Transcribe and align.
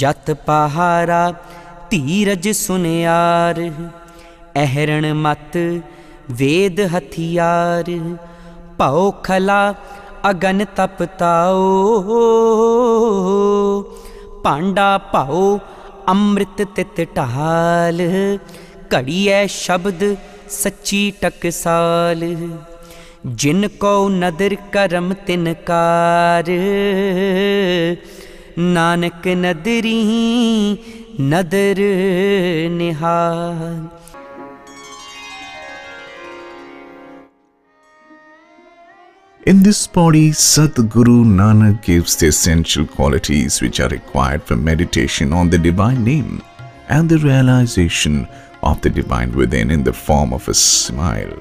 जत 0.00 0.30
पहारा 0.46 1.20
धीरज 1.90 2.48
सुनियार 2.56 3.58
एहरण 4.62 5.06
मत, 5.22 5.56
वेद 6.40 6.80
हथियार 6.92 7.86
पाओ 8.78 9.10
खला 9.24 9.60
अगन 10.24 10.64
तपताओ, 10.76 11.64
पांडा 14.44 14.90
पाओ 15.12 15.42
अमृत 16.08 16.60
तित 16.76 17.00
ढाल 17.16 17.98
घड़िए 18.92 19.46
शब्द 19.48 20.02
सच्ची 20.52 21.02
टकसाल 21.22 22.20
जिन 23.40 23.66
को 23.82 23.92
नदर 24.08 24.54
करम 24.74 25.12
तिनकार 25.26 26.46
नानक 28.58 29.26
नदरी 29.44 29.98
नदर 31.20 31.78
निहाल 32.76 33.88
In 39.46 39.62
this 39.62 39.86
pauri, 39.86 40.30
Sadguru 40.30 41.24
Nanak 41.24 41.82
gives 41.82 42.16
the 42.16 42.26
essential 42.26 42.84
qualities 42.84 43.62
which 43.62 43.80
are 43.80 43.88
required 43.88 44.42
for 44.42 44.56
meditation 44.56 45.32
on 45.32 45.48
the 45.48 45.56
Divine 45.56 46.04
Name 46.04 46.42
and 46.88 47.08
the 47.08 47.18
realization 47.18 48.28
of 48.62 48.82
the 48.82 48.90
Divine 48.90 49.32
within 49.32 49.70
in 49.70 49.84
the 49.84 49.92
form 49.92 50.34
of 50.34 50.48
a 50.48 50.54
simile. 50.54 51.38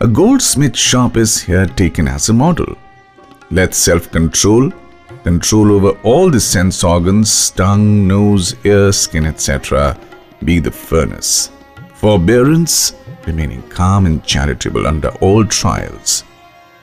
A 0.00 0.06
goldsmith 0.06 0.76
shop 0.76 1.16
is 1.16 1.42
here 1.42 1.66
taken 1.66 2.08
as 2.08 2.28
a 2.28 2.32
model. 2.32 2.74
Let 3.52 3.74
self 3.74 4.10
control, 4.10 4.72
control 5.24 5.72
over 5.72 5.90
all 6.04 6.30
the 6.30 6.40
sense 6.40 6.82
organs, 6.82 7.50
tongue, 7.50 8.08
nose, 8.08 8.54
ear, 8.64 8.92
skin, 8.92 9.26
etc., 9.26 9.98
be 10.42 10.58
the 10.58 10.70
furnace. 10.70 11.50
Forbearance, 11.92 12.94
remaining 13.26 13.60
calm 13.68 14.06
and 14.06 14.24
charitable 14.24 14.86
under 14.86 15.10
all 15.20 15.44
trials. 15.44 16.24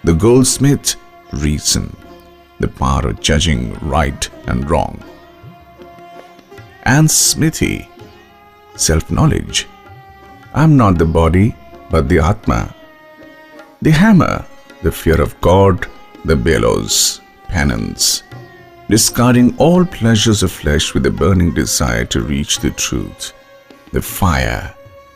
The 0.03 0.14
goldsmith, 0.14 0.95
reason, 1.34 1.95
the 2.59 2.67
power 2.67 3.08
of 3.08 3.20
judging 3.20 3.73
right 3.80 4.30
and 4.45 4.70
wrong. 4.70 5.04
And 6.83 7.09
smithy, 7.09 7.89
self 8.76 9.09
knowledge. 9.09 9.67
I 10.54 10.66
am 10.66 10.78
not 10.78 11.00
the 11.00 11.06
body, 11.06 11.56
but 11.89 12.08
the 12.08 12.20
Atma. 12.20 12.76
The 13.81 13.92
hammer, 13.92 14.45
the 14.83 14.92
fear 14.92 15.20
of 15.20 15.39
God, 15.42 15.88
the 16.25 16.36
bellows, 16.36 17.22
penance. 17.48 18.23
Discarding 18.89 19.56
all 19.58 19.86
pleasures 19.86 20.44
of 20.44 20.52
flesh 20.52 20.94
with 20.94 21.06
a 21.06 21.11
burning 21.11 21.53
desire 21.53 22.06
to 22.06 22.22
reach 22.22 22.59
the 22.59 22.72
truth. 22.72 23.34
The 23.92 24.02
fire, 24.02 24.73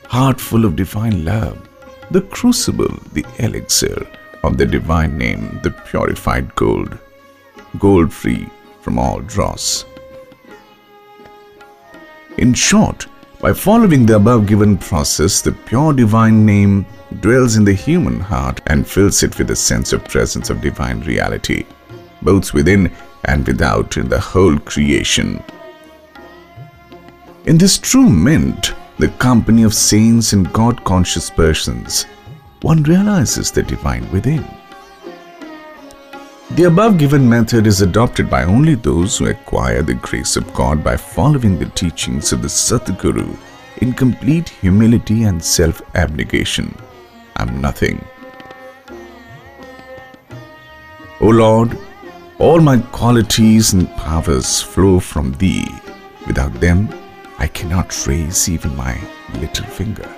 heart 0.07 0.39
full 0.39 0.65
of 0.65 0.75
divine 0.75 1.25
love, 1.25 1.67
the 2.11 2.21
crucible, 2.21 2.95
the 3.13 3.25
elixir 3.39 4.07
of 4.43 4.57
the 4.57 4.65
divine 4.65 5.17
name, 5.17 5.59
the 5.63 5.71
purified 5.71 6.53
gold, 6.55 6.97
gold 7.79 8.13
free 8.13 8.47
from 8.81 8.99
all 8.99 9.19
dross. 9.21 9.85
In 12.37 12.53
short, 12.53 13.07
by 13.43 13.51
following 13.51 14.05
the 14.05 14.15
above 14.15 14.47
given 14.47 14.77
process, 14.77 15.41
the 15.41 15.51
pure 15.51 15.91
divine 15.91 16.45
name 16.45 16.85
dwells 17.19 17.57
in 17.57 17.65
the 17.65 17.73
human 17.73 18.17
heart 18.17 18.61
and 18.67 18.87
fills 18.87 19.21
it 19.21 19.37
with 19.37 19.51
a 19.51 19.55
sense 19.55 19.91
of 19.91 20.01
presence 20.05 20.49
of 20.49 20.61
divine 20.61 21.01
reality, 21.01 21.65
both 22.21 22.53
within 22.53 22.89
and 23.25 23.45
without 23.45 23.97
in 23.97 24.07
the 24.07 24.17
whole 24.17 24.57
creation. 24.59 25.43
In 27.45 27.57
this 27.57 27.77
true 27.77 28.09
mint, 28.09 28.75
the 28.97 29.09
company 29.09 29.63
of 29.63 29.73
saints 29.73 30.31
and 30.31 30.53
God 30.53 30.81
conscious 30.85 31.29
persons, 31.29 32.03
one 32.61 32.81
realizes 32.83 33.51
the 33.51 33.63
divine 33.63 34.09
within. 34.13 34.47
The 36.51 36.65
above 36.65 36.97
given 36.97 37.27
method 37.27 37.65
is 37.65 37.81
adopted 37.81 38.29
by 38.29 38.43
only 38.43 38.75
those 38.75 39.17
who 39.17 39.27
acquire 39.27 39.81
the 39.81 39.95
grace 39.95 40.35
of 40.35 40.53
God 40.53 40.83
by 40.83 40.97
following 40.97 41.57
the 41.57 41.69
teachings 41.69 42.31
of 42.31 42.41
the 42.41 42.47
Satguru 42.47 43.35
in 43.77 43.93
complete 43.93 44.49
humility 44.49 45.23
and 45.23 45.43
self 45.43 45.81
abnegation. 45.95 46.75
I'm 47.37 47.59
nothing. 47.59 48.05
O 51.21 51.29
Lord, 51.29 51.77
all 52.39 52.59
my 52.59 52.77
qualities 52.91 53.73
and 53.73 53.89
powers 53.95 54.61
flow 54.61 54.99
from 54.99 55.31
Thee. 55.33 55.65
Without 56.27 56.53
them, 56.59 56.89
I 57.39 57.47
cannot 57.47 58.05
raise 58.05 58.49
even 58.49 58.75
my 58.75 58.99
little 59.39 59.65
finger. 59.65 60.09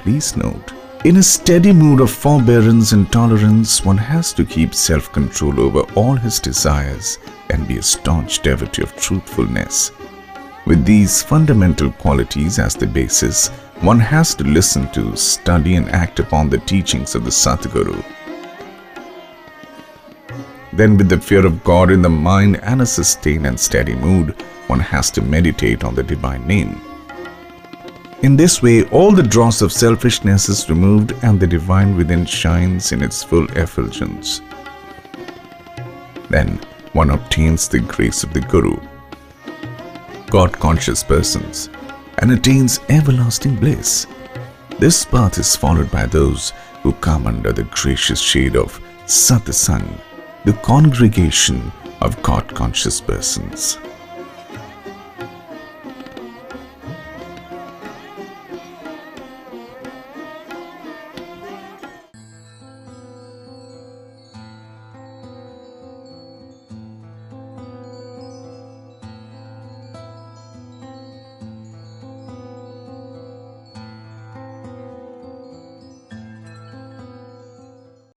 Please 0.00 0.36
note, 0.36 0.72
in 1.04 1.16
a 1.16 1.22
steady 1.22 1.72
mood 1.72 2.00
of 2.00 2.12
forbearance 2.12 2.92
and 2.92 3.10
tolerance, 3.10 3.84
one 3.84 3.96
has 3.96 4.32
to 4.32 4.44
keep 4.44 4.72
self 4.72 5.10
control 5.10 5.58
over 5.58 5.80
all 5.94 6.14
his 6.14 6.38
desires 6.38 7.18
and 7.50 7.66
be 7.66 7.78
a 7.78 7.82
staunch 7.82 8.40
devotee 8.40 8.82
of 8.82 8.94
truthfulness. 8.94 9.90
With 10.64 10.84
these 10.84 11.20
fundamental 11.20 11.90
qualities 11.90 12.60
as 12.60 12.76
the 12.76 12.86
basis, 12.86 13.48
one 13.80 13.98
has 13.98 14.32
to 14.36 14.44
listen 14.44 14.92
to, 14.92 15.16
study, 15.16 15.74
and 15.74 15.88
act 15.88 16.20
upon 16.20 16.48
the 16.48 16.58
teachings 16.58 17.16
of 17.16 17.24
the 17.24 17.30
Satguru. 17.30 18.04
Then, 20.72 20.96
with 20.96 21.08
the 21.08 21.20
fear 21.20 21.44
of 21.44 21.64
God 21.64 21.90
in 21.90 22.00
the 22.00 22.08
mind 22.08 22.60
and 22.62 22.80
a 22.80 22.86
sustained 22.86 23.44
and 23.44 23.58
steady 23.58 23.96
mood, 23.96 24.40
one 24.68 24.78
has 24.78 25.10
to 25.10 25.20
meditate 25.20 25.82
on 25.82 25.96
the 25.96 26.04
divine 26.04 26.46
name. 26.46 26.80
In 28.22 28.36
this 28.36 28.62
way, 28.62 28.84
all 28.90 29.10
the 29.10 29.22
dross 29.22 29.62
of 29.62 29.72
selfishness 29.72 30.48
is 30.48 30.70
removed 30.70 31.12
and 31.24 31.40
the 31.40 31.46
divine 31.46 31.96
within 31.96 32.24
shines 32.24 32.92
in 32.92 33.02
its 33.02 33.24
full 33.24 33.50
effulgence. 33.58 34.40
Then 36.30 36.60
one 36.92 37.10
obtains 37.10 37.66
the 37.66 37.80
grace 37.80 38.22
of 38.22 38.32
the 38.32 38.40
Guru, 38.40 38.76
God 40.30 40.52
conscious 40.52 41.02
persons, 41.02 41.68
and 42.18 42.30
attains 42.30 42.78
everlasting 42.88 43.56
bliss. 43.56 44.06
This 44.78 45.04
path 45.04 45.38
is 45.38 45.56
followed 45.56 45.90
by 45.90 46.06
those 46.06 46.52
who 46.84 46.92
come 46.92 47.26
under 47.26 47.52
the 47.52 47.64
gracious 47.64 48.20
shade 48.20 48.54
of 48.54 48.80
Satsang, 49.04 50.00
the 50.44 50.52
congregation 50.52 51.72
of 52.00 52.22
God 52.22 52.54
conscious 52.54 53.00
persons. 53.00 53.78